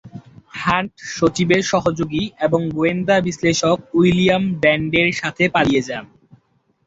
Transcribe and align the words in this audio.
Hunt 0.53 0.93
সচিবের 1.11 1.61
সহযোগী 1.63 2.23
এবং 2.39 2.61
গোয়েন্দা 2.69 3.15
বিশ্লেষক 3.19 3.77
উইলিয়াম 3.93 4.43
ব্র্যান্ডের 4.53 5.09
সাথে 5.13 5.43
পালিয়ে 5.55 5.81
যান। 5.81 6.05